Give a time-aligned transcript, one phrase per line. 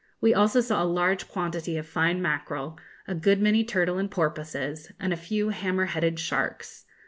[0.19, 4.91] We also saw a large quantity of fine mackerel, a good many turtle and porpoises,
[4.99, 6.85] and a few hammer headed sharks.